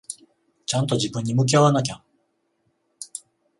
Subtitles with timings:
[0.65, 2.03] ちゃんと自分に向き合わなきゃ。